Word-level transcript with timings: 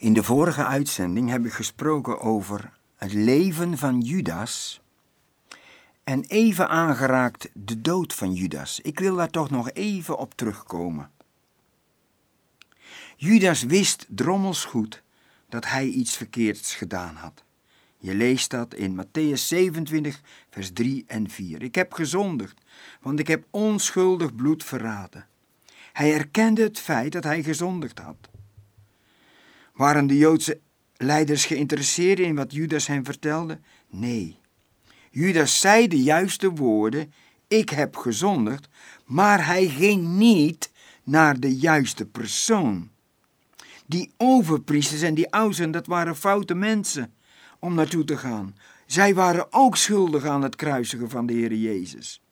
In 0.00 0.12
de 0.12 0.22
vorige 0.22 0.64
uitzending 0.64 1.30
heb 1.30 1.44
ik 1.44 1.52
gesproken 1.52 2.20
over 2.20 2.72
het 2.96 3.12
leven 3.12 3.78
van 3.78 4.00
Judas 4.00 4.80
en 6.04 6.24
even 6.24 6.68
aangeraakt 6.68 7.48
de 7.52 7.80
dood 7.80 8.14
van 8.14 8.32
Judas. 8.32 8.80
Ik 8.80 8.98
wil 8.98 9.16
daar 9.16 9.30
toch 9.30 9.50
nog 9.50 9.70
even 9.70 10.18
op 10.18 10.34
terugkomen. 10.34 11.10
Judas 13.16 13.62
wist 13.62 14.06
drommels 14.08 14.64
goed 14.64 15.02
dat 15.48 15.66
hij 15.66 15.86
iets 15.86 16.16
verkeerds 16.16 16.74
gedaan 16.74 17.14
had. 17.14 17.44
Je 17.98 18.14
leest 18.14 18.50
dat 18.50 18.74
in 18.74 19.04
Matthäus 19.04 19.46
27, 19.46 20.20
vers 20.50 20.72
3 20.72 21.04
en 21.06 21.30
4. 21.30 21.62
Ik 21.62 21.74
heb 21.74 21.92
gezondigd, 21.92 22.60
want 23.00 23.18
ik 23.18 23.26
heb 23.26 23.44
onschuldig 23.50 24.34
bloed 24.34 24.64
verraden. 24.64 25.26
Hij 25.92 26.14
erkende 26.14 26.62
het 26.62 26.78
feit 26.78 27.12
dat 27.12 27.24
hij 27.24 27.42
gezondigd 27.42 27.98
had. 27.98 28.29
Waren 29.80 30.06
de 30.06 30.16
Joodse 30.16 30.60
leiders 30.96 31.44
geïnteresseerd 31.44 32.18
in 32.18 32.34
wat 32.34 32.52
Judas 32.52 32.86
hen 32.86 33.04
vertelde? 33.04 33.58
Nee. 33.88 34.38
Judas 35.10 35.60
zei 35.60 35.88
de 35.88 36.02
juiste 36.02 36.50
woorden: 36.50 37.12
Ik 37.48 37.68
heb 37.68 37.96
gezondigd, 37.96 38.68
maar 39.04 39.46
hij 39.46 39.68
ging 39.68 40.08
niet 40.08 40.70
naar 41.02 41.40
de 41.40 41.56
juiste 41.56 42.06
persoon. 42.06 42.90
Die 43.86 44.12
overpriesters 44.16 45.02
en 45.02 45.14
die 45.14 45.32
oudsten, 45.32 45.70
dat 45.70 45.86
waren 45.86 46.16
foute 46.16 46.54
mensen 46.54 47.14
om 47.58 47.74
naartoe 47.74 48.04
te 48.04 48.16
gaan. 48.16 48.56
Zij 48.86 49.14
waren 49.14 49.46
ook 49.50 49.76
schuldig 49.76 50.24
aan 50.24 50.42
het 50.42 50.56
kruisigen 50.56 51.10
van 51.10 51.26
de 51.26 51.32
Heer 51.32 51.54
Jezus. 51.54 52.22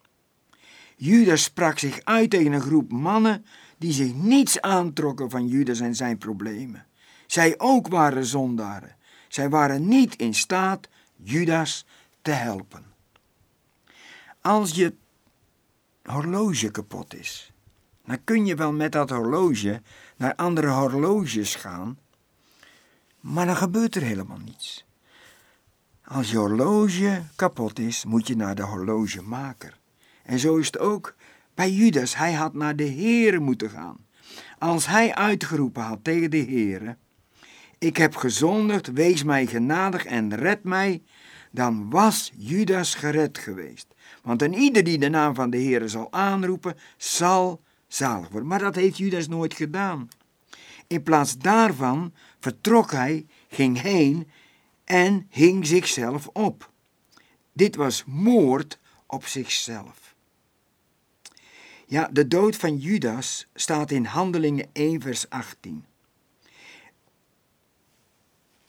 Judas 0.97 1.43
sprak 1.43 1.79
zich 1.79 2.01
uit 2.05 2.31
tegen 2.31 2.53
een 2.53 2.61
groep 2.61 2.93
mannen 2.93 3.45
die 3.79 3.93
zich 3.93 4.15
niets 4.15 4.61
aantrokken 4.61 5.31
van 5.31 5.47
Judas 5.47 5.81
en 5.81 5.95
zijn 5.95 6.19
problemen. 6.19 6.88
Zij 7.29 7.55
ook 7.59 7.89
waren 7.89 8.25
zondaren. 8.25 8.97
Zij 9.29 9.49
waren 9.49 9.89
niet 9.89 10.17
in 10.17 10.35
staat 10.35 10.89
Judas 11.17 11.87
te 12.23 12.31
helpen. 12.31 12.85
Als 14.41 14.75
je 14.75 14.95
horloge 16.03 16.71
kapot 16.71 17.15
is, 17.15 17.53
dan 18.05 18.25
kun 18.25 18.47
je 18.47 18.55
wel 18.55 18.73
met 18.73 18.93
dat 18.93 19.11
horloge 19.11 19.83
naar 20.17 20.35
andere 20.35 20.69
horloges 20.69 21.55
gaan, 21.55 21.99
maar 23.21 23.47
dan 23.47 23.57
gebeurt 23.57 23.95
er 23.95 24.03
helemaal 24.03 24.41
niets. 24.45 24.87
Als 26.05 26.31
je 26.31 26.37
horloge 26.37 27.23
kapot 27.37 27.79
is, 27.79 28.05
moet 28.05 28.27
je 28.27 28.37
naar 28.37 28.55
de 28.55 28.63
horlogemaker. 28.63 29.79
En 30.23 30.39
zo 30.39 30.57
is 30.57 30.67
het 30.67 30.79
ook 30.79 31.15
bij 31.55 31.71
Judas. 31.71 32.17
Hij 32.17 32.33
had 32.33 32.55
naar 32.55 32.77
de 32.77 32.91
Heere 32.91 33.39
moeten 33.39 33.71
gaan. 33.71 34.07
Als 34.59 34.87
hij 34.87 35.15
uitgeroepen 35.15 35.83
had 35.83 36.05
tegen 36.05 36.31
de 36.31 36.45
Heere, 36.45 36.97
ik 37.79 37.97
heb 37.97 38.17
gezondigd, 38.17 38.93
wees 38.93 39.23
mij 39.23 39.47
genadig 39.47 40.05
en 40.05 40.35
red 40.35 40.65
mij, 40.65 41.03
dan 41.51 41.91
was 41.91 42.33
Judas 42.37 42.95
gered 42.95 43.39
geweest. 43.39 43.87
Want 44.23 44.43
een 44.43 44.55
ieder 44.55 44.85
die 44.85 44.99
de 44.99 45.09
naam 45.09 45.35
van 45.35 45.51
de 45.51 45.57
Heere 45.57 45.89
zal 45.89 46.13
aanroepen, 46.13 46.77
zal 46.97 47.63
zalig 47.87 48.29
worden. 48.29 48.49
Maar 48.49 48.59
dat 48.59 48.75
heeft 48.75 48.97
Judas 48.97 49.29
nooit 49.29 49.55
gedaan. 49.55 50.09
In 50.87 51.03
plaats 51.03 51.39
daarvan 51.39 52.13
vertrok 52.41 52.93
hij, 52.93 53.27
ging 53.49 53.81
heen 53.81 54.29
en 54.85 55.27
hing 55.31 55.67
zichzelf 55.67 56.27
op. 56.27 56.71
Dit 57.53 57.77
was 57.77 58.05
moord 58.07 58.79
op 59.07 59.27
zichzelf. 59.27 60.15
Ja, 61.87 62.09
de 62.13 62.29
dood 62.29 62.57
van 62.57 62.77
Judas 62.77 63.49
staat 63.55 63.91
in 63.91 64.05
Handelingen 64.05 64.69
1, 64.73 65.01
vers 65.01 65.31
18. 65.31 65.85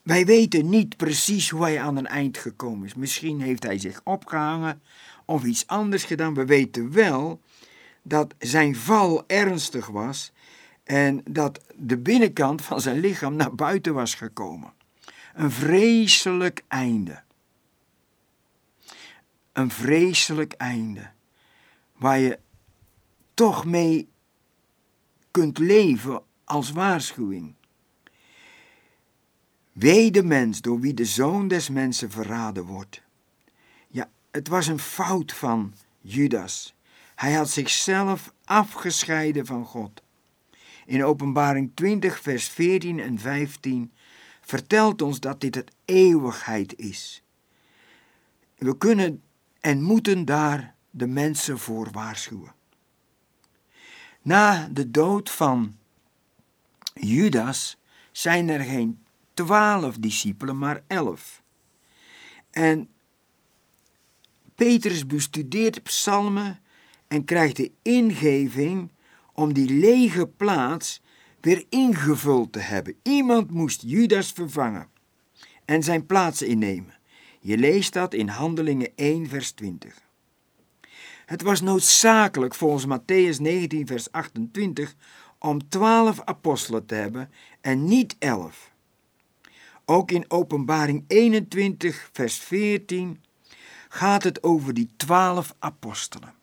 Wij 0.02 0.26
weten 0.26 0.68
niet 0.68 0.96
precies 0.96 1.50
hoe 1.50 1.62
hij 1.62 1.80
aan 1.80 1.96
een 1.96 2.06
eind 2.06 2.38
gekomen 2.38 2.86
is. 2.86 2.94
Misschien 2.94 3.40
heeft 3.40 3.62
hij 3.62 3.78
zich 3.78 4.00
opgehangen 4.04 4.82
of 5.24 5.44
iets 5.44 5.66
anders 5.66 6.04
gedaan. 6.04 6.34
We 6.34 6.44
weten 6.44 6.92
wel 6.92 7.40
dat 8.02 8.34
zijn 8.38 8.76
val 8.76 9.24
ernstig 9.26 9.86
was 9.86 10.32
en 10.84 11.20
dat 11.30 11.60
de 11.76 11.98
binnenkant 11.98 12.62
van 12.62 12.80
zijn 12.80 12.98
lichaam 13.00 13.36
naar 13.36 13.54
buiten 13.54 13.94
was 13.94 14.14
gekomen. 14.14 14.72
Een 15.34 15.50
vreselijk 15.50 16.64
einde. 16.68 17.22
Een 19.52 19.70
vreselijk 19.70 20.52
einde. 20.52 21.10
Waar 21.96 22.18
je 22.18 22.38
toch 23.34 23.64
mee 23.64 24.08
kunt 25.30 25.58
leven 25.58 26.22
als 26.44 26.70
waarschuwing. 26.70 27.54
Wee 29.72 30.10
de 30.10 30.22
mens 30.22 30.60
door 30.60 30.80
wie 30.80 30.94
de 30.94 31.04
zoon 31.04 31.48
des 31.48 31.68
mensen 31.68 32.10
verraden 32.10 32.64
wordt. 32.64 33.02
Ja, 33.88 34.10
het 34.30 34.48
was 34.48 34.66
een 34.66 34.78
fout 34.78 35.32
van 35.32 35.74
Judas. 36.00 36.74
Hij 37.14 37.32
had 37.32 37.50
zichzelf 37.50 38.32
afgescheiden 38.44 39.46
van 39.46 39.64
God. 39.64 40.02
In 40.86 41.04
Openbaring 41.04 41.70
20, 41.74 42.20
vers 42.20 42.48
14 42.48 43.00
en 43.00 43.18
15 43.18 43.92
vertelt 44.40 45.02
ons 45.02 45.20
dat 45.20 45.40
dit 45.40 45.54
het 45.54 45.70
eeuwigheid 45.84 46.78
is. 46.78 47.22
We 48.58 48.76
kunnen 48.78 49.22
en 49.60 49.82
moeten 49.82 50.24
daar 50.24 50.74
de 50.90 51.06
mensen 51.06 51.58
voor 51.58 51.88
waarschuwen. 51.90 52.54
Na 54.22 54.68
de 54.72 54.90
dood 54.90 55.30
van 55.30 55.76
Judas 56.94 57.76
zijn 58.12 58.48
er 58.48 58.60
geen 58.60 59.04
twaalf 59.34 59.96
discipelen, 59.96 60.58
maar 60.58 60.82
elf. 60.86 61.42
En 62.50 62.88
Petrus 64.54 65.06
bestudeert 65.06 65.82
psalmen 65.82 66.60
en 67.08 67.24
krijgt 67.24 67.56
de 67.56 67.70
ingeving 67.82 68.90
om 69.32 69.52
die 69.52 69.70
lege 69.70 70.26
plaats 70.26 71.00
weer 71.40 71.64
ingevuld 71.68 72.52
te 72.52 72.58
hebben. 72.58 72.96
Iemand 73.02 73.50
moest 73.50 73.82
Judas 73.86 74.32
vervangen 74.32 74.88
en 75.64 75.82
zijn 75.82 76.06
plaats 76.06 76.42
innemen. 76.42 76.98
Je 77.40 77.56
leest 77.56 77.92
dat 77.92 78.14
in 78.14 78.28
Handelingen 78.28 78.92
1, 78.94 79.28
vers 79.28 79.50
20. 79.50 80.02
Het 81.26 81.42
was 81.42 81.60
noodzakelijk 81.60 82.54
volgens 82.54 82.98
Matthäus 82.98 83.40
19, 83.40 83.86
vers 83.86 84.12
28 84.12 84.94
om 85.38 85.68
twaalf 85.68 86.20
apostelen 86.20 86.86
te 86.86 86.94
hebben 86.94 87.30
en 87.60 87.84
niet 87.84 88.16
elf. 88.18 88.69
Ook 89.90 90.10
in 90.10 90.24
Openbaring 90.28 91.04
21, 91.06 92.08
vers 92.12 92.36
14 92.36 93.22
gaat 93.88 94.22
het 94.22 94.42
over 94.42 94.74
die 94.74 94.88
twaalf 94.96 95.54
apostelen. 95.58 96.34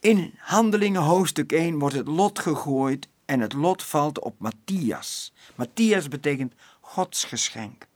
In 0.00 0.34
Handelingen 0.36 1.02
hoofdstuk 1.02 1.52
1 1.52 1.78
wordt 1.78 1.94
het 1.94 2.06
lot 2.06 2.38
gegooid 2.38 3.08
en 3.24 3.40
het 3.40 3.52
lot 3.52 3.82
valt 3.82 4.18
op 4.18 4.34
Matthias. 4.38 5.32
Matthias 5.54 6.08
betekent 6.08 6.52
Gods 6.80 7.24
geschenk. 7.24 7.86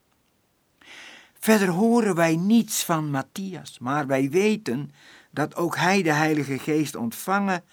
Verder 1.39 1.69
horen 1.69 2.15
wij 2.15 2.37
niets 2.37 2.85
van 2.85 3.11
Matthias, 3.11 3.79
maar 3.79 4.07
wij 4.07 4.31
weten 4.31 4.91
dat 5.31 5.57
ook 5.57 5.77
hij 5.77 6.03
de 6.03 6.13
Heilige 6.13 6.59
Geest 6.59 6.97
ontvangen 6.97 7.65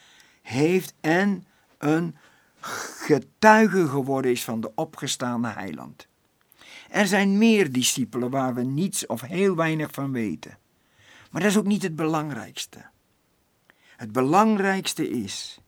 heeft 0.42 0.94
en 1.02 1.46
een 1.78 2.16
getuige 2.66 3.88
geworden 3.88 4.32
is 4.32 4.44
van 4.44 4.62
de 4.62 4.72
opgestaande 4.76 5.48
heiland. 5.48 6.08
Er 6.90 7.08
zijn 7.08 7.38
meer 7.38 7.72
discipelen 7.72 8.30
waar 8.30 8.54
we 8.54 8.64
niets 8.64 9.06
of 9.06 9.22
heel 9.22 9.56
weinig 9.56 9.92
van 9.92 10.12
weten. 10.12 10.58
Maar 11.32 11.42
dat 11.42 11.52
is 11.52 11.58
ook 11.58 11.66
niet 11.66 11.84
het 11.84 11.96
belangrijkste. 11.96 12.86
Het 13.96 14.12
belangrijkste 14.12 15.10
is, 15.10 15.60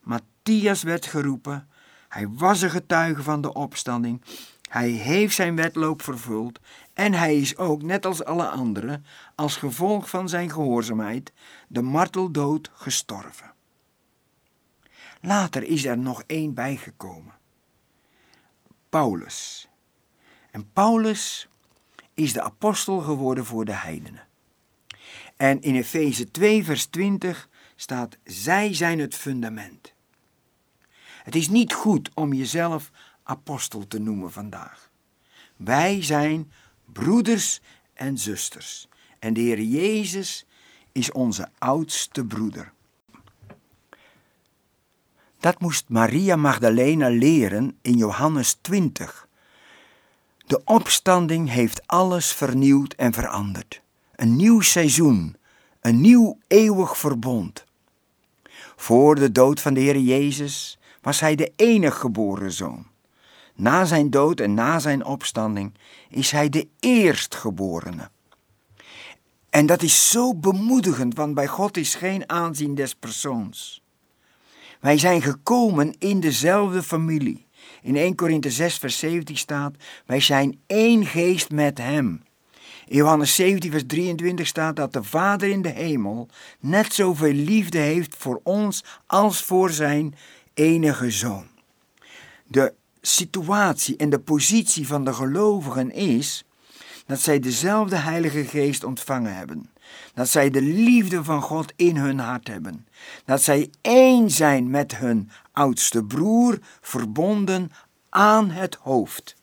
Matthias 0.00 0.82
werd 0.82 1.06
geroepen, 1.06 1.68
hij 2.08 2.28
was 2.28 2.62
een 2.62 2.70
getuige 2.70 3.22
van 3.22 3.40
de 3.40 3.52
opstanding, 3.52 4.22
hij 4.70 4.90
heeft 4.90 5.34
zijn 5.34 5.56
wedloop 5.56 6.02
vervuld 6.02 6.60
en 6.94 7.12
hij 7.12 7.36
is 7.36 7.56
ook, 7.56 7.82
net 7.82 8.06
als 8.06 8.24
alle 8.24 8.48
anderen, 8.48 9.04
als 9.34 9.56
gevolg 9.56 10.08
van 10.08 10.28
zijn 10.28 10.50
gehoorzaamheid, 10.50 11.32
de 11.68 11.82
marteldood 11.82 12.70
gestorven. 12.72 13.52
Later 15.24 15.62
is 15.62 15.84
er 15.84 15.98
nog 15.98 16.22
één 16.26 16.54
bijgekomen. 16.54 17.34
Paulus. 18.88 19.68
En 20.50 20.72
Paulus 20.72 21.48
is 22.14 22.32
de 22.32 22.42
apostel 22.42 23.00
geworden 23.00 23.44
voor 23.44 23.64
de 23.64 23.72
heidenen. 23.72 24.26
En 25.36 25.60
in 25.60 25.74
Efeze 25.74 26.30
2, 26.30 26.64
vers 26.64 26.86
20 26.86 27.48
staat: 27.76 28.16
Zij 28.24 28.74
zijn 28.74 28.98
het 28.98 29.14
fundament. 29.14 29.94
Het 31.22 31.34
is 31.34 31.48
niet 31.48 31.72
goed 31.72 32.10
om 32.14 32.32
jezelf 32.32 32.90
apostel 33.22 33.86
te 33.86 33.98
noemen 33.98 34.32
vandaag. 34.32 34.90
Wij 35.56 36.02
zijn 36.02 36.52
broeders 36.84 37.60
en 37.94 38.18
zusters. 38.18 38.88
En 39.18 39.34
de 39.34 39.40
Heer 39.40 39.60
Jezus 39.60 40.46
is 40.92 41.12
onze 41.12 41.48
oudste 41.58 42.24
broeder. 42.24 42.72
Dat 45.42 45.60
moest 45.60 45.84
Maria 45.88 46.36
Magdalena 46.36 47.08
leren 47.08 47.78
in 47.80 47.96
Johannes 47.96 48.58
20. 48.60 49.28
De 50.46 50.60
opstanding 50.64 51.50
heeft 51.50 51.86
alles 51.86 52.32
vernieuwd 52.32 52.92
en 52.92 53.12
veranderd. 53.12 53.82
Een 54.16 54.36
nieuw 54.36 54.60
seizoen, 54.60 55.36
een 55.80 56.00
nieuw 56.00 56.38
eeuwig 56.46 56.98
verbond. 56.98 57.64
Voor 58.76 59.14
de 59.14 59.32
dood 59.32 59.60
van 59.60 59.74
de 59.74 59.80
Heer 59.80 59.98
Jezus 59.98 60.78
was 61.00 61.20
hij 61.20 61.34
de 61.34 61.52
enige 61.56 61.98
geboren 61.98 62.52
zoon. 62.52 62.86
Na 63.54 63.84
zijn 63.84 64.10
dood 64.10 64.40
en 64.40 64.54
na 64.54 64.78
zijn 64.78 65.04
opstanding 65.04 65.74
is 66.08 66.30
hij 66.30 66.48
de 66.48 66.68
eerstgeborene. 66.80 68.10
En 69.50 69.66
dat 69.66 69.82
is 69.82 70.10
zo 70.10 70.34
bemoedigend, 70.34 71.14
want 71.14 71.34
bij 71.34 71.46
God 71.46 71.76
is 71.76 71.94
geen 71.94 72.28
aanzien 72.28 72.74
des 72.74 72.94
persoons. 72.94 73.81
Wij 74.82 74.98
zijn 74.98 75.22
gekomen 75.22 75.94
in 75.98 76.20
dezelfde 76.20 76.82
familie. 76.82 77.46
In 77.82 77.96
1 77.96 78.14
Korinthe 78.14 78.50
6, 78.50 78.78
vers 78.78 78.98
17 78.98 79.36
staat: 79.36 79.74
Wij 80.06 80.20
zijn 80.20 80.58
één 80.66 81.06
geest 81.06 81.50
met 81.50 81.78
Hem. 81.78 82.22
In 82.86 82.96
Johannes 82.96 83.34
17, 83.34 83.70
vers 83.70 83.82
23 83.86 84.46
staat 84.46 84.76
dat 84.76 84.92
de 84.92 85.02
Vader 85.02 85.48
in 85.48 85.62
de 85.62 85.68
hemel 85.68 86.28
net 86.60 86.94
zoveel 86.94 87.32
liefde 87.32 87.78
heeft 87.78 88.14
voor 88.18 88.40
ons 88.42 88.84
als 89.06 89.42
voor 89.42 89.70
zijn 89.70 90.14
enige 90.54 91.10
zoon. 91.10 91.46
De 92.46 92.74
situatie 93.00 93.96
en 93.96 94.10
de 94.10 94.20
positie 94.20 94.86
van 94.86 95.04
de 95.04 95.12
gelovigen 95.12 95.90
is 95.90 96.44
dat 97.06 97.20
zij 97.20 97.38
dezelfde 97.38 97.96
Heilige 97.96 98.44
Geest 98.44 98.84
ontvangen 98.84 99.36
hebben. 99.36 99.70
Dat 100.14 100.28
zij 100.28 100.50
de 100.50 100.62
liefde 100.62 101.24
van 101.24 101.42
God 101.42 101.72
in 101.76 101.96
hun 101.96 102.18
hart 102.18 102.48
hebben. 102.48 102.86
Dat 103.24 103.42
zij 103.42 103.70
één 103.80 104.30
zijn 104.30 104.70
met 104.70 104.96
hun 104.96 105.30
oudste 105.52 106.04
broer, 106.04 106.58
verbonden 106.80 107.70
aan 108.08 108.50
het 108.50 108.74
hoofd. 108.74 109.36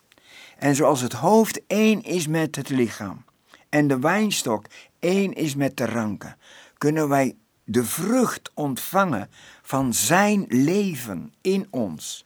En 0.57 0.75
zoals 0.75 1.01
het 1.01 1.13
hoofd 1.13 1.61
één 1.67 2.03
is 2.03 2.27
met 2.27 2.55
het 2.55 2.69
lichaam 2.69 3.23
en 3.69 3.87
de 3.87 3.99
wijnstok 3.99 4.65
één 4.99 5.33
is 5.33 5.55
met 5.55 5.77
de 5.77 5.85
ranken, 5.85 6.37
kunnen 6.77 7.09
wij 7.09 7.35
de 7.63 7.85
vrucht 7.85 8.51
ontvangen 8.53 9.29
van 9.61 9.93
Zijn 9.93 10.45
leven 10.47 11.33
in 11.41 11.67
ons. 11.69 12.25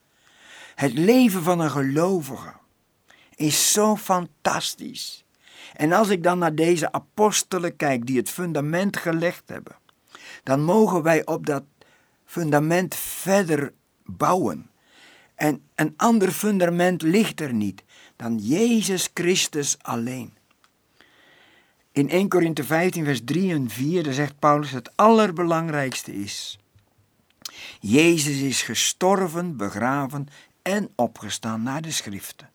Het 0.76 0.94
leven 0.94 1.44
van 1.44 1.60
een 1.60 1.72
gelovige 1.72 2.54
is 3.36 3.72
zo 3.72 3.96
fantastisch. 3.96 5.23
En 5.74 5.92
als 5.92 6.10
ik 6.10 6.24
dan 6.24 6.38
naar 6.38 6.56
deze 6.56 6.92
apostelen 6.92 7.76
kijk 7.76 8.06
die 8.06 8.18
het 8.18 8.30
fundament 8.30 8.98
gelegd 8.98 9.50
hebben, 9.50 9.76
dan 10.44 10.64
mogen 10.64 11.04
wij 11.04 11.26
op 11.26 11.46
dat 11.46 11.64
fundament 12.26 12.96
verder 12.96 13.74
bouwen. 14.06 14.70
En 15.36 15.64
een 15.76 15.94
ander 15.98 16.32
fundament 16.32 17.02
ligt 17.02 17.42
er 17.42 17.54
niet 17.54 17.84
dan 18.16 18.38
Jezus 18.38 19.10
Christus 19.14 19.78
alleen. 19.82 20.34
In 21.92 22.10
1 22.10 22.28
Korinthe 22.30 22.64
15, 22.64 23.06
vers 23.06 23.22
3 23.26 23.54
en 23.54 23.70
4, 23.70 24.04
daar 24.04 24.14
zegt 24.14 24.40
Paulus: 24.40 24.72
Het 24.72 24.92
allerbelangrijkste 24.96 26.16
is. 26.16 26.60
Jezus 27.80 28.42
is 28.42 28.62
gestorven, 28.62 29.58
begraven 29.58 30.28
en 30.62 30.90
opgestaan 30.96 31.64
naar 31.64 31.82
de 31.82 31.92
schriften. 31.92 32.53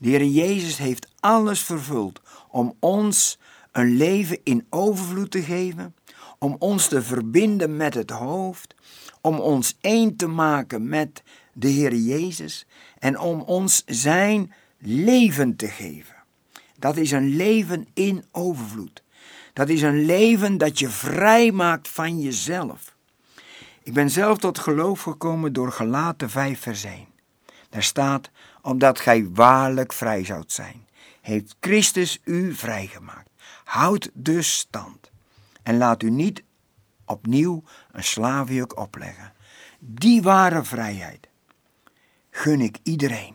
De 0.00 0.08
Heer 0.08 0.24
Jezus 0.24 0.78
heeft 0.78 1.08
alles 1.20 1.62
vervuld 1.62 2.20
om 2.48 2.76
ons 2.78 3.38
een 3.72 3.96
leven 3.96 4.38
in 4.42 4.66
overvloed 4.70 5.30
te 5.30 5.42
geven, 5.42 5.94
om 6.38 6.56
ons 6.58 6.88
te 6.88 7.02
verbinden 7.02 7.76
met 7.76 7.94
het 7.94 8.10
hoofd, 8.10 8.74
om 9.20 9.38
ons 9.38 9.76
één 9.80 10.16
te 10.16 10.26
maken 10.26 10.88
met 10.88 11.22
de 11.52 11.68
Heer 11.68 11.94
Jezus 11.94 12.66
en 12.98 13.18
om 13.18 13.40
ons 13.40 13.82
zijn 13.86 14.52
leven 14.78 15.56
te 15.56 15.68
geven. 15.68 16.14
Dat 16.78 16.96
is 16.96 17.10
een 17.10 17.36
leven 17.36 17.86
in 17.94 18.24
overvloed. 18.32 19.02
Dat 19.52 19.68
is 19.68 19.82
een 19.82 20.04
leven 20.04 20.58
dat 20.58 20.78
je 20.78 20.88
vrij 20.88 21.52
maakt 21.52 21.88
van 21.88 22.20
jezelf. 22.20 22.94
Ik 23.82 23.92
ben 23.92 24.10
zelf 24.10 24.38
tot 24.38 24.58
geloof 24.58 25.02
gekomen 25.02 25.52
door 25.52 25.72
Gelaten 25.72 26.30
5 26.30 26.60
vers 26.60 26.84
1. 26.84 27.06
Daar 27.70 27.82
staat, 27.82 28.30
omdat 28.70 29.00
gij 29.00 29.28
waarlijk 29.28 29.92
vrij 29.92 30.24
zoudt 30.24 30.52
zijn, 30.52 30.86
heeft 31.20 31.56
Christus 31.60 32.20
u 32.24 32.54
vrijgemaakt. 32.54 33.30
Houd 33.64 34.10
dus 34.14 34.58
stand 34.58 35.10
en 35.62 35.78
laat 35.78 36.02
u 36.02 36.10
niet 36.10 36.42
opnieuw 37.04 37.62
een 37.92 38.04
slavenjuk 38.04 38.78
opleggen. 38.78 39.32
Die 39.78 40.22
ware 40.22 40.64
vrijheid 40.64 41.28
gun 42.30 42.60
ik 42.60 42.78
iedereen. 42.82 43.34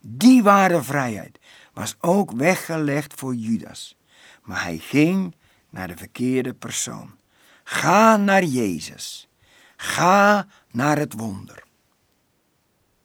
Die 0.00 0.42
ware 0.42 0.82
vrijheid 0.82 1.38
was 1.72 1.96
ook 2.00 2.32
weggelegd 2.32 3.14
voor 3.14 3.34
Judas. 3.34 3.96
Maar 4.42 4.62
hij 4.62 4.78
ging 4.78 5.34
naar 5.70 5.88
de 5.88 5.96
verkeerde 5.96 6.54
persoon. 6.54 7.10
Ga 7.64 8.16
naar 8.16 8.44
Jezus. 8.44 9.28
Ga 9.76 10.46
naar 10.70 10.98
het 10.98 11.12
wonder. 11.12 11.62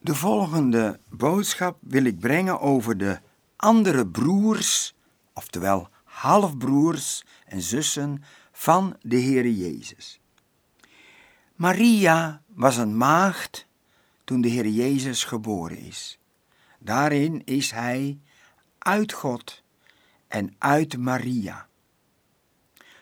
De 0.02 0.14
volgende 0.14 1.00
boodschap 1.08 1.78
wil 1.80 2.04
ik 2.04 2.18
brengen 2.18 2.60
over 2.60 2.96
de 2.98 3.20
andere 3.56 4.06
broers, 4.06 4.94
oftewel 5.32 5.88
halfbroers 6.04 7.24
en 7.44 7.60
zussen 7.60 8.24
van 8.52 8.96
de 9.02 9.20
Heere 9.20 9.56
Jezus. 9.56 10.20
Maria 11.54 12.42
was 12.46 12.76
een 12.76 12.96
maagd 12.96 13.66
toen 14.24 14.40
de 14.40 14.48
Heer 14.48 14.68
Jezus 14.68 15.24
geboren 15.24 15.78
is. 15.78 16.18
Daarin 16.78 17.44
is 17.44 17.70
hij 17.70 18.18
uit 18.78 19.12
God 19.12 19.62
en 20.28 20.54
uit 20.58 20.96
Maria. 20.96 21.66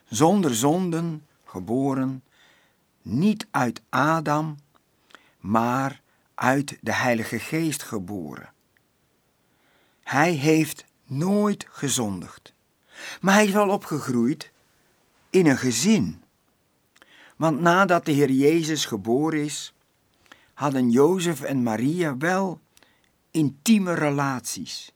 Zonder 0.09 0.55
zonden 0.55 1.27
geboren, 1.45 2.25
niet 3.03 3.47
uit 3.51 3.83
Adam, 3.89 4.57
maar 5.39 6.07
uit 6.39 6.79
de 6.81 6.95
Heilige 6.95 7.39
Geest 7.39 7.83
geboren. 7.83 8.53
Hij 10.03 10.33
heeft 10.33 10.85
nooit 11.05 11.67
gezondigd, 11.71 12.53
maar 13.21 13.35
hij 13.35 13.45
is 13.45 13.53
wel 13.53 13.69
opgegroeid 13.69 14.51
in 15.31 15.47
een 15.47 15.59
gezin. 15.59 16.23
Want 17.37 17.61
nadat 17.61 18.05
de 18.05 18.13
Heer 18.13 18.31
Jezus 18.31 18.85
geboren 18.85 19.45
is, 19.45 19.75
hadden 20.55 20.91
Jozef 20.91 21.43
en 21.43 21.63
Maria 21.63 22.17
wel 22.17 22.61
intieme 23.31 23.95
relaties 23.95 24.93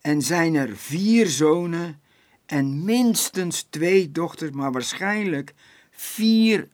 en 0.00 0.22
zijn 0.22 0.54
er 0.54 0.76
vier 0.76 1.26
zonen 1.26 2.00
en 2.46 2.84
minstens 2.84 3.66
twee 3.70 4.12
dochters, 4.12 4.50
maar 4.50 4.72
waarschijnlijk 4.72 5.54
vier 5.90 6.68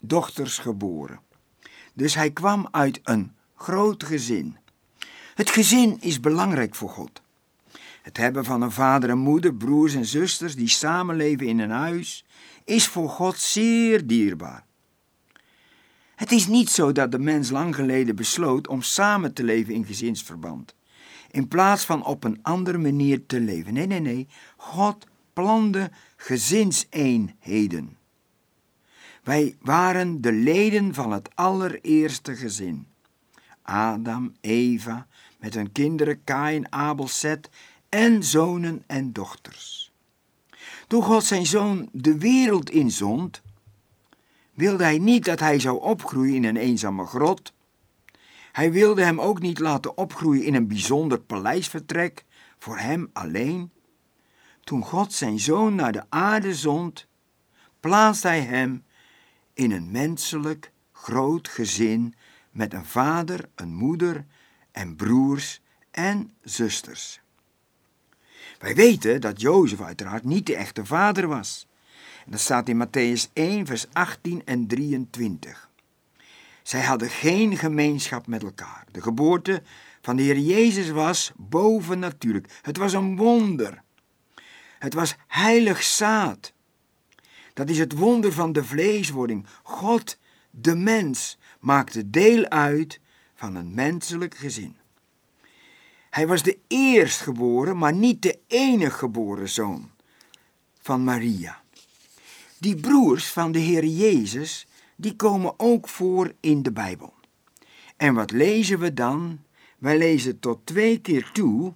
dochters 0.00 0.58
geboren. 0.58 1.20
Dus 1.92 2.14
hij 2.14 2.30
kwam 2.30 2.68
uit 2.70 3.00
een 3.02 3.32
groot 3.54 4.04
gezin. 4.04 4.56
Het 5.34 5.50
gezin 5.50 5.96
is 6.00 6.20
belangrijk 6.20 6.74
voor 6.74 6.88
God. 6.88 7.22
Het 8.02 8.16
hebben 8.16 8.44
van 8.44 8.62
een 8.62 8.72
vader 8.72 9.10
en 9.10 9.18
moeder, 9.18 9.54
broers 9.54 9.94
en 9.94 10.06
zusters 10.06 10.54
die 10.54 10.68
samenleven 10.68 11.46
in 11.46 11.58
een 11.58 11.70
huis, 11.70 12.24
is 12.64 12.86
voor 12.86 13.08
God 13.08 13.38
zeer 13.38 14.06
dierbaar. 14.06 14.64
Het 16.14 16.32
is 16.32 16.46
niet 16.46 16.70
zo 16.70 16.92
dat 16.92 17.12
de 17.12 17.18
mens 17.18 17.50
lang 17.50 17.74
geleden 17.74 18.16
besloot 18.16 18.68
om 18.68 18.82
samen 18.82 19.34
te 19.34 19.44
leven 19.44 19.74
in 19.74 19.84
gezinsverband 19.84 20.74
in 21.32 21.48
plaats 21.48 21.84
van 21.84 22.04
op 22.04 22.24
een 22.24 22.38
andere 22.42 22.78
manier 22.78 23.26
te 23.26 23.40
leven. 23.40 23.72
Nee, 23.72 23.86
nee, 23.86 24.00
nee. 24.00 24.28
God 24.56 25.06
plande 25.32 25.90
gezinseenheden. 26.16 27.96
Wij 29.22 29.56
waren 29.60 30.20
de 30.20 30.32
leden 30.32 30.94
van 30.94 31.12
het 31.12 31.28
allereerste 31.34 32.36
gezin. 32.36 32.86
Adam, 33.62 34.34
Eva, 34.40 35.06
met 35.38 35.54
hun 35.54 35.72
kinderen 35.72 36.24
Kain, 36.24 36.72
Abel, 36.72 37.08
Seth 37.08 37.48
en 37.88 38.22
zonen 38.24 38.84
en 38.86 39.12
dochters. 39.12 39.92
Toen 40.86 41.02
God 41.02 41.24
zijn 41.24 41.46
zoon 41.46 41.88
de 41.92 42.18
wereld 42.18 42.70
inzond, 42.70 43.42
wilde 44.54 44.84
hij 44.84 44.98
niet 44.98 45.24
dat 45.24 45.40
hij 45.40 45.58
zou 45.58 45.80
opgroeien 45.80 46.34
in 46.34 46.44
een 46.44 46.56
eenzame 46.56 47.06
grot, 47.06 47.52
hij 48.52 48.72
wilde 48.72 49.04
hem 49.04 49.20
ook 49.20 49.40
niet 49.40 49.58
laten 49.58 49.96
opgroeien 49.96 50.44
in 50.44 50.54
een 50.54 50.68
bijzonder 50.68 51.20
paleisvertrek 51.20 52.24
voor 52.58 52.78
hem 52.78 53.10
alleen. 53.12 53.70
Toen 54.64 54.84
God 54.84 55.12
zijn 55.12 55.40
zoon 55.40 55.74
naar 55.74 55.92
de 55.92 56.04
aarde 56.08 56.54
zond, 56.54 57.06
plaatste 57.80 58.28
hij 58.28 58.40
hem 58.40 58.84
in 59.54 59.70
een 59.70 59.90
menselijk 59.90 60.72
groot 60.92 61.48
gezin 61.48 62.14
met 62.50 62.72
een 62.72 62.84
vader, 62.84 63.48
een 63.54 63.74
moeder 63.74 64.24
en 64.70 64.96
broers 64.96 65.60
en 65.90 66.32
zusters. 66.42 67.20
Wij 68.58 68.74
weten 68.74 69.20
dat 69.20 69.40
Jozef 69.40 69.80
uiteraard 69.80 70.24
niet 70.24 70.46
de 70.46 70.56
echte 70.56 70.84
vader 70.84 71.26
was. 71.28 71.66
dat 72.26 72.40
staat 72.40 72.68
in 72.68 72.86
Matthäus 72.86 73.32
1, 73.32 73.66
vers 73.66 73.86
18 73.92 74.42
en 74.44 74.66
23. 74.66 75.70
Zij 76.62 76.80
hadden 76.80 77.10
geen 77.10 77.56
gemeenschap 77.56 78.26
met 78.26 78.42
elkaar. 78.42 78.84
De 78.90 79.02
geboorte 79.02 79.62
van 80.02 80.16
de 80.16 80.22
Heer 80.22 80.38
Jezus 80.38 80.90
was 80.90 81.32
bovennatuurlijk. 81.36 82.60
Het 82.62 82.76
was 82.76 82.92
een 82.92 83.16
wonder. 83.16 83.82
Het 84.78 84.94
was 84.94 85.16
heilig 85.26 85.82
zaad. 85.82 86.52
Dat 87.54 87.70
is 87.70 87.78
het 87.78 87.92
wonder 87.92 88.32
van 88.32 88.52
de 88.52 88.64
vleeswording. 88.64 89.46
God, 89.62 90.18
de 90.50 90.74
mens, 90.74 91.38
maakte 91.60 92.10
deel 92.10 92.48
uit 92.48 93.00
van 93.34 93.54
een 93.54 93.74
menselijk 93.74 94.34
gezin. 94.34 94.76
Hij 96.10 96.26
was 96.26 96.42
de 96.42 96.58
eerstgeboren, 96.66 97.78
maar 97.78 97.94
niet 97.94 98.22
de 98.22 98.38
enige 98.46 98.96
geboren 98.96 99.48
zoon 99.48 99.90
van 100.80 101.04
Maria. 101.04 101.62
Die 102.58 102.76
broers 102.76 103.30
van 103.30 103.52
de 103.52 103.58
Heer 103.58 103.84
Jezus, 103.84 104.66
die 104.96 105.16
komen 105.16 105.54
ook 105.56 105.88
voor 105.88 106.32
in 106.40 106.62
de 106.62 106.72
Bijbel. 106.72 107.14
En 107.96 108.14
wat 108.14 108.30
lezen 108.30 108.78
we 108.78 108.94
dan? 108.94 109.38
Wij 109.78 109.98
lezen 109.98 110.38
tot 110.38 110.66
twee 110.66 111.00
keer 111.00 111.30
toe 111.32 111.74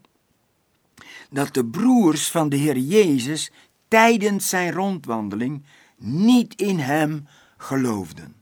dat 1.31 1.55
de 1.55 1.65
broers 1.65 2.31
van 2.31 2.49
de 2.49 2.57
Heer 2.57 2.79
Jezus 2.79 3.51
tijdens 3.97 4.49
zijn 4.49 4.73
rondwandeling 4.73 5.65
niet 5.97 6.55
in 6.55 6.79
hem 6.79 7.27
geloofden. 7.57 8.37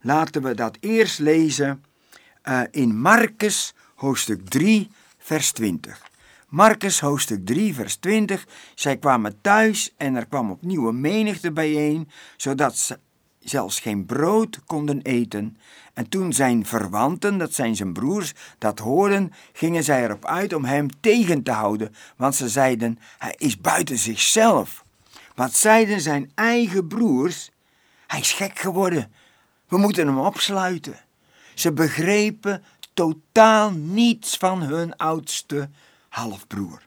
Laten 0.00 0.42
we 0.42 0.54
dat 0.54 0.76
eerst 0.80 1.18
lezen 1.18 1.84
uh, 2.44 2.62
in 2.70 3.00
Marcus 3.00 3.74
hoofdstuk 3.94 4.48
3, 4.48 4.90
vers 5.18 5.52
20. 5.52 6.10
Marcus 6.48 7.00
hoofdstuk 7.00 7.46
3, 7.46 7.74
vers 7.74 7.96
20. 7.96 8.46
Zij 8.74 8.96
kwamen 8.96 9.40
thuis 9.40 9.94
en 9.96 10.14
er 10.14 10.26
kwam 10.26 10.50
opnieuw 10.50 10.88
een 10.88 11.00
menigte 11.00 11.52
bijeen, 11.52 12.08
zodat 12.36 12.76
ze 12.76 12.98
zelfs 13.44 13.80
geen 13.80 14.06
brood 14.06 14.64
konden 14.66 15.02
eten. 15.02 15.56
En 15.94 16.08
toen 16.08 16.32
zijn 16.32 16.66
verwanten, 16.66 17.38
dat 17.38 17.54
zijn 17.54 17.76
zijn 17.76 17.92
broers, 17.92 18.32
dat 18.58 18.78
hoorden, 18.78 19.32
gingen 19.52 19.84
zij 19.84 20.04
erop 20.04 20.26
uit 20.26 20.52
om 20.52 20.64
hem 20.64 20.88
tegen 21.00 21.42
te 21.42 21.50
houden, 21.50 21.94
want 22.16 22.34
ze 22.34 22.48
zeiden: 22.48 22.98
Hij 23.18 23.34
is 23.38 23.60
buiten 23.60 23.98
zichzelf. 23.98 24.84
Wat 25.34 25.54
zeiden 25.54 26.00
zijn 26.00 26.30
eigen 26.34 26.86
broers? 26.86 27.50
Hij 28.06 28.20
is 28.20 28.32
gek 28.32 28.58
geworden. 28.58 29.12
We 29.68 29.78
moeten 29.78 30.06
hem 30.06 30.18
opsluiten. 30.18 31.00
Ze 31.54 31.72
begrepen 31.72 32.64
totaal 32.94 33.70
niets 33.70 34.36
van 34.36 34.62
hun 34.62 34.96
oudste 34.96 35.68
halfbroer. 36.08 36.82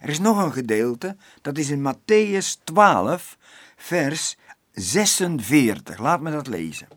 Er 0.00 0.08
is 0.08 0.18
nog 0.18 0.42
een 0.42 0.52
gedeelte, 0.52 1.16
dat 1.42 1.58
is 1.58 1.70
in 1.70 1.94
Matthäus 1.94 2.64
12, 2.64 3.36
vers 3.76 4.36
46. 4.74 5.98
Laat 5.98 6.20
me 6.20 6.30
dat 6.30 6.46
lezen. 6.46 6.88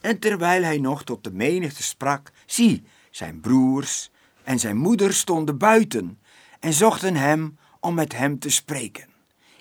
En 0.00 0.18
terwijl 0.18 0.62
hij 0.62 0.78
nog 0.78 1.04
tot 1.04 1.24
de 1.24 1.32
menigte 1.32 1.82
sprak, 1.82 2.30
zie, 2.46 2.82
zijn 3.10 3.40
broers 3.40 4.10
en 4.44 4.58
zijn 4.58 4.76
moeder 4.76 5.14
stonden 5.14 5.58
buiten 5.58 6.18
en 6.60 6.72
zochten 6.72 7.16
hem 7.16 7.58
om 7.80 7.94
met 7.94 8.16
hem 8.16 8.38
te 8.38 8.50
spreken. 8.50 9.06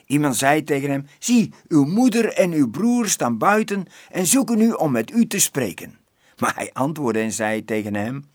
Iemand 0.06 0.36
zei 0.36 0.63
tegen 0.63 0.89
hem: 0.89 1.08
Zie, 1.20 1.54
uw 1.68 1.84
moeder 1.84 2.34
en 2.34 2.51
uw 2.51 2.70
broer 2.70 3.08
staan 3.08 3.38
buiten 3.38 3.86
en 4.12 4.25
zoeken 4.25 4.62
u 4.62 4.72
om 4.72 4.92
met 4.92 5.12
u 5.12 5.27
te 5.27 5.39
spreken. 5.39 5.98
Maar 6.38 6.56
hij 6.56 6.70
antwoordde 6.74 7.22
en 7.22 7.32
zei 7.32 7.66
tegen 7.66 7.96
hem: 7.96 8.25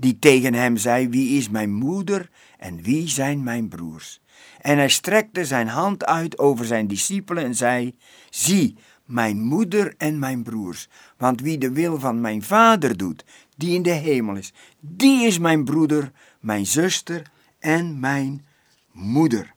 Die 0.00 0.18
tegen 0.18 0.54
hem 0.54 0.76
zei: 0.76 1.08
Wie 1.08 1.36
is 1.36 1.48
mijn 1.48 1.72
moeder 1.72 2.30
en 2.58 2.82
wie 2.82 3.08
zijn 3.08 3.42
mijn 3.42 3.68
broers? 3.68 4.20
En 4.60 4.76
hij 4.76 4.88
strekte 4.88 5.44
zijn 5.44 5.68
hand 5.68 6.04
uit 6.04 6.38
over 6.38 6.64
zijn 6.64 6.86
discipelen 6.86 7.44
en 7.44 7.54
zei: 7.54 7.94
Zie, 8.30 8.76
mijn 9.04 9.40
moeder 9.40 9.94
en 9.96 10.18
mijn 10.18 10.42
broers. 10.42 10.88
Want 11.16 11.40
wie 11.40 11.58
de 11.58 11.72
wil 11.72 11.98
van 11.98 12.20
mijn 12.20 12.42
vader 12.42 12.96
doet, 12.96 13.24
die 13.56 13.74
in 13.74 13.82
de 13.82 13.90
hemel 13.90 14.36
is, 14.36 14.52
die 14.80 15.26
is 15.26 15.38
mijn 15.38 15.64
broeder, 15.64 16.12
mijn 16.40 16.66
zuster 16.66 17.30
en 17.58 18.00
mijn 18.00 18.46
moeder. 18.92 19.54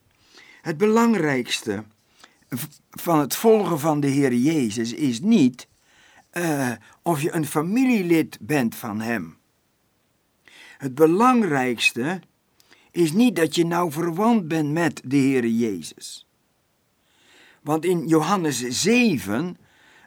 Het 0.61 0.77
belangrijkste 0.77 1.83
van 2.89 3.19
het 3.19 3.35
volgen 3.35 3.79
van 3.79 3.99
de 3.99 4.07
Heer 4.07 4.33
Jezus 4.33 4.93
is 4.93 5.19
niet 5.19 5.67
uh, 6.33 6.71
of 7.01 7.21
je 7.21 7.33
een 7.33 7.45
familielid 7.45 8.37
bent 8.41 8.75
van 8.75 9.01
Hem. 9.01 9.37
Het 10.81 10.95
belangrijkste 10.95 12.21
is 12.91 13.11
niet 13.11 13.35
dat 13.35 13.55
je 13.55 13.65
nou 13.65 13.91
verwant 13.91 14.47
bent 14.47 14.71
met 14.71 15.01
de 15.05 15.15
Heer 15.15 15.47
Jezus. 15.47 16.27
Want 17.61 17.85
in 17.85 18.07
Johannes 18.07 18.59
7 18.67 19.57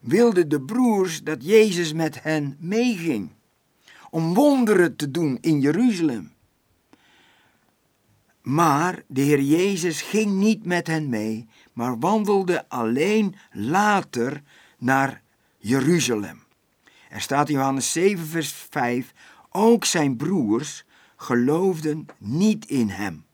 wilden 0.03 0.49
de 0.49 0.61
broers 0.61 1.23
dat 1.23 1.45
Jezus 1.45 1.93
met 1.93 2.23
hen 2.23 2.57
meeging 2.61 3.31
om 4.11 4.35
wonderen 4.35 4.97
te 4.97 5.11
doen 5.11 5.39
in 5.41 5.61
Jeruzalem. 5.61 6.33
Maar 8.43 9.03
de 9.07 9.21
Heer 9.21 9.41
Jezus 9.41 10.03
ging 10.03 10.33
niet 10.33 10.65
met 10.65 10.87
hen 10.87 11.09
mee, 11.09 11.49
maar 11.73 11.99
wandelde 11.99 12.69
alleen 12.69 13.35
later 13.53 14.43
naar 14.79 15.23
Jeruzalem. 15.59 16.43
Er 17.09 17.21
staat 17.21 17.49
in 17.49 17.55
Johannes 17.55 17.93
7, 17.93 18.27
vers 18.27 18.53
5: 18.71 19.14
Ook 19.57 19.85
zijn 19.85 20.17
broers 20.17 20.85
geloofden 21.17 22.07
niet 22.19 22.67
in 22.67 22.89
hem. 22.89 23.25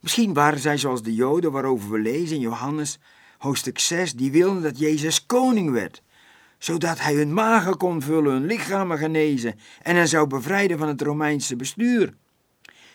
Misschien 0.00 0.32
waren 0.32 0.58
zij 0.58 0.78
zoals 0.78 1.02
de 1.02 1.14
Joden 1.14 1.52
waarover 1.52 1.90
we 1.90 1.98
lezen 1.98 2.36
in 2.36 2.42
Johannes 2.42 2.98
hoofdstuk 3.38 3.78
6, 3.78 4.12
die 4.12 4.30
wilden 4.30 4.62
dat 4.62 4.78
Jezus 4.78 5.26
koning 5.26 5.70
werd, 5.70 6.02
zodat 6.58 7.00
hij 7.00 7.14
hun 7.14 7.32
magen 7.32 7.76
kon 7.76 8.02
vullen, 8.02 8.32
hun 8.32 8.46
lichamen 8.46 8.98
genezen 8.98 9.58
en 9.82 9.96
hen 9.96 10.08
zou 10.08 10.26
bevrijden 10.26 10.78
van 10.78 10.88
het 10.88 11.02
Romeinse 11.02 11.56
bestuur. 11.56 12.14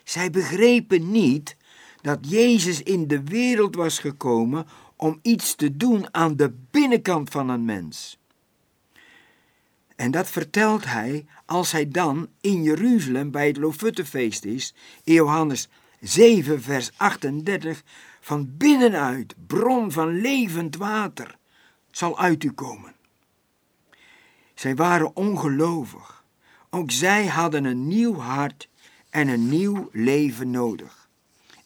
Zij 0.04 0.30
begrepen 0.30 1.12
niet 1.12 1.58
dat 2.02 2.30
Jezus 2.30 2.84
in 2.84 3.08
de 3.08 3.24
wereld 3.24 3.76
was 3.76 4.00
gekomen 4.00 4.66
om 4.96 5.20
iets 5.22 5.56
te 5.56 5.78
doen 5.78 6.14
aan 6.14 6.36
de 6.36 6.54
binnenkant 6.72 7.30
van 7.30 7.50
een 7.50 7.66
mens. 7.66 8.21
En 10.02 10.12
dat 10.12 10.30
vertelt 10.30 10.86
hij 10.86 11.26
als 11.46 11.72
hij 11.72 11.88
dan 11.90 12.30
in 12.40 12.64
Jeruzalem 12.64 13.32
bij 13.32 13.48
het 13.48 13.58
Lofuttefeest 13.58 14.46
is, 14.46 14.74
in 15.04 15.14
Johannes 15.14 15.70
7, 16.00 16.62
vers 16.62 16.92
38, 16.98 17.84
van 18.22 18.58
binnenuit, 18.58 19.36
bron 19.48 19.92
van 19.92 20.22
levend 20.22 20.76
water, 20.76 21.38
zal 21.92 22.20
uit 22.20 22.44
u 22.44 22.52
komen. 22.52 22.94
Zij 24.54 24.76
waren 24.76 25.16
ongelovig. 25.16 26.24
Ook 26.70 26.92
zij 26.92 27.26
hadden 27.26 27.64
een 27.64 27.88
nieuw 27.88 28.16
hart 28.16 28.70
en 29.10 29.28
een 29.28 29.50
nieuw 29.50 29.90
leven 29.92 30.52
nodig. 30.52 31.10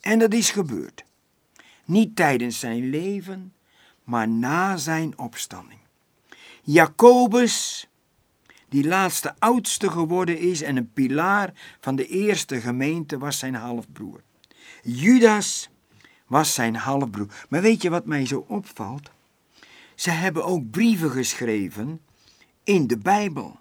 En 0.02 0.20
dat 0.20 0.34
is 0.34 0.52
gebeurd. 0.52 1.06
Niet 1.86 2.16
tijdens 2.16 2.60
zijn 2.60 2.90
leven, 2.90 3.54
maar 4.04 4.28
na 4.28 4.78
zijn 4.78 5.18
opstanding. 5.18 5.80
Jacobus, 6.62 7.88
die 8.76 8.88
laatste 8.88 9.36
oudste 9.40 9.90
geworden 9.90 10.40
is 10.40 10.62
en 10.62 10.76
een 10.76 10.92
pilaar 10.94 11.54
van 11.80 11.96
de 11.96 12.08
eerste 12.08 12.62
gemeente, 12.62 13.18
was 13.18 13.40
zijn 13.40 13.56
halfbroer. 13.56 14.22
Judas 14.84 15.70
was 16.28 16.54
zijn 16.54 16.76
halfbroer. 16.76 17.46
Maar 17.50 17.62
weet 17.62 17.82
je 17.82 17.90
wat 17.90 18.06
mij 18.06 18.26
zo 18.26 18.46
opvalt? 18.48 19.12
Ze 19.96 20.10
hebben 20.10 20.46
ook 20.46 20.70
brieven 20.70 21.12
geschreven 21.12 22.02
in 22.64 22.88
de 22.88 22.98
Bijbel. 22.98 23.60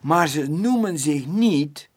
Maar 0.00 0.28
ze 0.28 0.46
noemen 0.46 0.98
zich 0.98 1.26
niet 1.26 1.88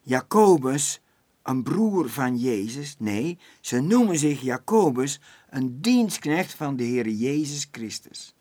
Jacobus 0.00 1.00
een 1.42 1.62
broer 1.62 2.10
van 2.10 2.38
Jezus. 2.38 2.94
Nee, 2.98 3.38
ze 3.60 3.80
noemen 3.80 4.18
zich 4.18 4.40
Jacobus 4.40 5.20
een 5.50 5.80
dienstknecht 5.80 6.54
van 6.54 6.76
de 6.76 6.84
Heer 6.84 7.08
Jezus 7.08 7.68
Christus. 7.70 8.34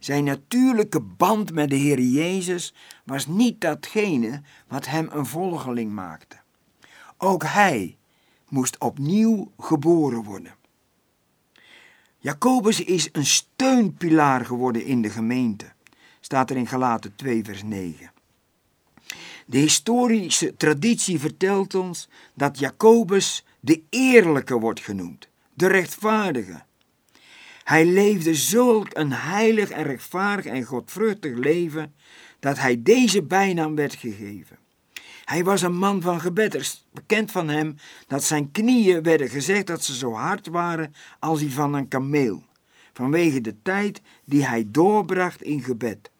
Zijn 0.00 0.24
natuurlijke 0.24 1.00
band 1.00 1.52
met 1.52 1.70
de 1.70 1.76
Heer 1.76 2.00
Jezus 2.00 2.74
was 3.04 3.26
niet 3.26 3.60
datgene 3.60 4.42
wat 4.68 4.86
hem 4.86 5.08
een 5.12 5.26
volgeling 5.26 5.92
maakte. 5.92 6.36
Ook 7.16 7.44
hij 7.44 7.96
moest 8.48 8.78
opnieuw 8.78 9.52
geboren 9.58 10.22
worden. 10.22 10.54
Jacobus 12.18 12.84
is 12.84 13.08
een 13.12 13.26
steunpilaar 13.26 14.44
geworden 14.44 14.84
in 14.84 15.02
de 15.02 15.10
gemeente, 15.10 15.72
staat 16.20 16.50
er 16.50 16.56
in 16.56 16.66
Galaten 16.66 17.14
2, 17.14 17.44
vers 17.44 17.62
9. 17.62 18.12
De 19.46 19.58
historische 19.58 20.56
traditie 20.56 21.20
vertelt 21.20 21.74
ons 21.74 22.08
dat 22.34 22.58
Jacobus 22.58 23.44
de 23.60 23.82
eerlijke 23.88 24.58
wordt 24.58 24.80
genoemd, 24.80 25.28
de 25.54 25.66
rechtvaardige. 25.66 26.62
Hij 27.70 27.86
leefde 27.86 28.34
zulk 28.34 28.88
een 28.92 29.12
heilig 29.12 29.70
en 29.70 29.82
rechtvaardig 29.82 30.44
en 30.44 30.62
godvruchtig 30.62 31.36
leven 31.36 31.94
dat 32.40 32.58
hij 32.58 32.82
deze 32.82 33.22
bijnaam 33.22 33.74
werd 33.74 33.94
gegeven. 33.94 34.58
Hij 35.24 35.44
was 35.44 35.62
een 35.62 35.76
man 35.76 36.02
van 36.02 36.20
gebed. 36.20 36.54
Er 36.54 36.60
is 36.60 36.86
bekend 36.92 37.30
van 37.30 37.48
hem 37.48 37.76
dat 38.06 38.24
zijn 38.24 38.50
knieën 38.50 39.02
werden 39.02 39.28
gezegd 39.28 39.66
dat 39.66 39.84
ze 39.84 39.96
zo 39.96 40.12
hard 40.12 40.46
waren 40.46 40.94
als 41.18 41.38
die 41.38 41.52
van 41.52 41.74
een 41.74 41.88
kameel, 41.88 42.42
vanwege 42.92 43.40
de 43.40 43.54
tijd 43.62 44.00
die 44.24 44.46
hij 44.46 44.66
doorbracht 44.68 45.42
in 45.42 45.62
gebed. 45.62 46.10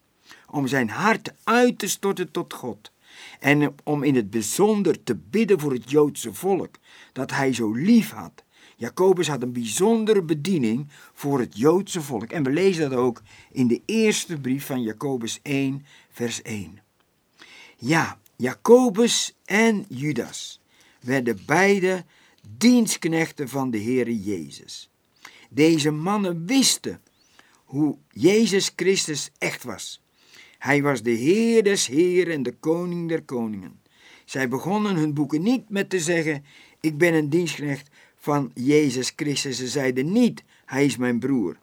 om 0.47 0.67
zijn 0.67 0.89
hart 0.89 1.33
uit 1.43 1.79
te 1.79 1.87
storten 1.87 2.31
tot 2.31 2.53
God 2.53 2.91
en 3.39 3.75
om 3.83 4.03
in 4.03 4.15
het 4.15 4.29
bijzonder 4.29 5.03
te 5.03 5.15
bidden 5.15 5.59
voor 5.59 5.73
het 5.73 5.91
Joodse 5.91 6.33
volk 6.33 6.75
dat 7.13 7.31
hij 7.31 7.53
zo 7.53 7.71
lief 7.71 8.11
had. 8.11 8.43
Jacobus 8.81 9.27
had 9.27 9.41
een 9.41 9.53
bijzondere 9.53 10.23
bediening 10.23 10.87
voor 11.13 11.39
het 11.39 11.57
Joodse 11.57 12.01
volk 12.01 12.31
en 12.31 12.43
we 12.43 12.49
lezen 12.49 12.89
dat 12.89 12.99
ook 12.99 13.21
in 13.51 13.67
de 13.67 13.81
eerste 13.85 14.39
brief 14.39 14.65
van 14.65 14.81
Jacobus 14.81 15.39
1, 15.41 15.85
vers 16.09 16.41
1. 16.41 16.79
Ja, 17.77 18.19
Jacobus 18.35 19.35
en 19.45 19.85
Judas 19.89 20.61
werden 20.99 21.39
beide 21.45 22.05
dienstknechten 22.57 23.49
van 23.49 23.71
de 23.71 23.81
Heere 23.81 24.21
Jezus. 24.21 24.89
Deze 25.49 25.91
mannen 25.91 26.45
wisten 26.45 27.01
hoe 27.65 27.97
Jezus 28.09 28.71
Christus 28.75 29.31
echt 29.37 29.63
was. 29.63 30.01
Hij 30.57 30.81
was 30.81 31.01
de 31.01 31.11
Heer 31.11 31.63
des 31.63 31.87
Heeren 31.87 32.33
en 32.33 32.43
de 32.43 32.53
Koning 32.53 33.09
der 33.09 33.23
Koningen. 33.23 33.81
Zij 34.25 34.47
begonnen 34.47 34.95
hun 34.95 35.13
boeken 35.13 35.41
niet 35.41 35.69
met 35.69 35.89
te 35.89 35.99
zeggen: 35.99 36.45
Ik 36.79 36.97
ben 36.97 37.13
een 37.13 37.29
dienstknecht 37.29 37.89
van 38.21 38.51
Jezus 38.53 39.13
Christus. 39.15 39.57
Ze 39.57 39.67
zeiden 39.67 40.11
niet: 40.11 40.43
Hij 40.65 40.85
is 40.85 40.97
mijn 40.97 41.19
broer. 41.19 41.57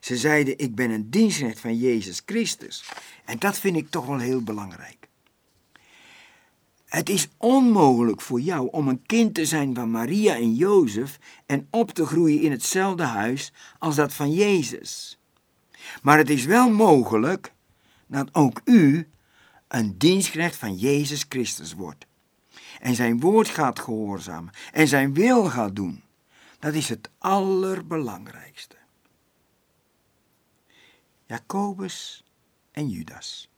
Ze 0.00 0.16
zeiden: 0.16 0.58
Ik 0.58 0.74
ben 0.74 0.90
een 0.90 1.10
dienstknecht 1.10 1.60
van 1.60 1.76
Jezus 1.76 2.22
Christus. 2.26 2.84
En 3.24 3.38
dat 3.38 3.58
vind 3.58 3.76
ik 3.76 3.90
toch 3.90 4.06
wel 4.06 4.18
heel 4.18 4.42
belangrijk. 4.42 5.08
Het 6.86 7.08
is 7.08 7.28
onmogelijk 7.36 8.20
voor 8.20 8.40
jou 8.40 8.68
om 8.70 8.88
een 8.88 9.02
kind 9.06 9.34
te 9.34 9.46
zijn 9.46 9.74
van 9.74 9.90
Maria 9.90 10.34
en 10.34 10.54
Jozef 10.54 11.18
en 11.46 11.66
op 11.70 11.90
te 11.90 12.06
groeien 12.06 12.40
in 12.40 12.50
hetzelfde 12.50 13.02
huis 13.02 13.52
als 13.78 13.94
dat 13.94 14.14
van 14.14 14.32
Jezus. 14.32 15.18
Maar 16.02 16.18
het 16.18 16.30
is 16.30 16.44
wel 16.44 16.70
mogelijk 16.70 17.52
dat 18.06 18.28
ook 18.32 18.60
u 18.64 19.08
een 19.68 19.98
dienstknecht 19.98 20.56
van 20.56 20.74
Jezus 20.76 21.24
Christus 21.28 21.74
wordt. 21.74 22.06
En 22.80 22.94
zijn 22.94 23.20
woord 23.20 23.48
gaat 23.48 23.78
gehoorzamen 23.78 24.52
en 24.72 24.88
zijn 24.88 25.14
wil 25.14 25.44
gaat 25.44 25.76
doen. 25.76 26.02
Dat 26.58 26.74
is 26.74 26.88
het 26.88 27.10
allerbelangrijkste. 27.18 28.76
Jacobus 31.26 32.24
en 32.70 32.88
Judas. 32.88 33.48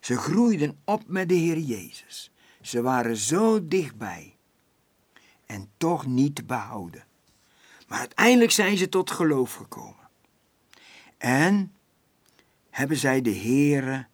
Ze 0.00 0.16
groeiden 0.16 0.80
op 0.84 1.02
met 1.06 1.28
de 1.28 1.34
Heer 1.34 1.58
Jezus. 1.58 2.30
Ze 2.60 2.82
waren 2.82 3.16
zo 3.16 3.68
dichtbij 3.68 4.36
en 5.46 5.70
toch 5.76 6.06
niet 6.06 6.46
behouden. 6.46 7.04
Maar 7.88 7.98
uiteindelijk 7.98 8.50
zijn 8.50 8.76
ze 8.76 8.88
tot 8.88 9.10
geloof 9.10 9.54
gekomen. 9.54 10.08
En 11.18 11.72
hebben 12.70 12.96
zij 12.96 13.22
de 13.22 13.34
Heere 13.34 14.06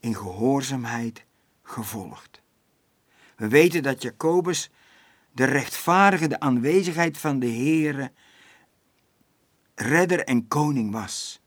in 0.00 0.14
gehoorzaamheid 0.14 1.24
gevolgd. 1.62 2.41
We 3.42 3.48
weten 3.48 3.82
dat 3.82 4.02
Jacobus 4.02 4.70
de 5.32 5.44
rechtvaardige, 5.44 6.28
de 6.28 6.40
aanwezigheid 6.40 7.18
van 7.18 7.38
de 7.38 7.46
Heere, 7.46 8.12
redder 9.74 10.24
en 10.24 10.48
koning 10.48 10.92
was. 10.92 11.40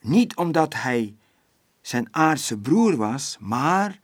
Niet 0.00 0.36
omdat 0.36 0.74
hij 0.74 1.16
zijn 1.80 2.14
aardse 2.14 2.58
broer 2.58 2.96
was, 2.96 3.36
maar 3.40 4.00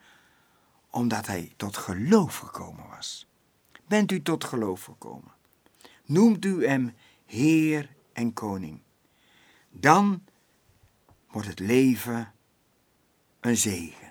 omdat 0.91 1.27
hij 1.27 1.53
tot 1.57 1.77
geloof 1.77 2.39
gekomen 2.39 2.89
was. 2.89 3.27
Bent 3.87 4.13
u 4.13 4.23
tot 4.23 4.45
geloof 4.45 4.85
gekomen? 4.85 5.33
Noemt 6.05 6.45
u 6.45 6.67
hem 6.67 6.95
Heer 7.27 7.95
en 8.13 8.33
Koning. 8.33 8.81
Dan 9.71 10.25
wordt 11.31 11.49
het 11.49 11.59
leven 11.59 12.33
een 13.41 13.57
zegen. 13.57 14.04